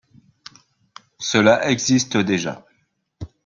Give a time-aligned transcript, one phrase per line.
[1.19, 2.65] Cela existe déjà